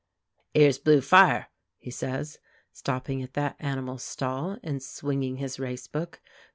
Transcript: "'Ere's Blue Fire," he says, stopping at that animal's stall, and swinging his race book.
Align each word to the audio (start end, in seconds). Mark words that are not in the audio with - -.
"'Ere's 0.55 0.79
Blue 0.79 0.99
Fire," 0.99 1.49
he 1.77 1.91
says, 1.91 2.39
stopping 2.73 3.21
at 3.21 3.33
that 3.35 3.55
animal's 3.59 4.01
stall, 4.03 4.57
and 4.63 4.81
swinging 4.81 5.35
his 5.35 5.59
race 5.59 5.85
book. 5.85 6.19